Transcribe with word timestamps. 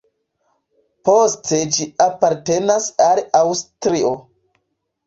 Poste 1.09 1.59
ĝi 1.77 1.87
apartenas 2.09 2.89
al 3.11 3.23
Aŭstrio. 3.43 4.15